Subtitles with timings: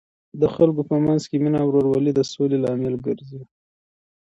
[0.41, 3.41] د خلکو په منځ کې مینه او ورورولي د سولې لامل ګرځي.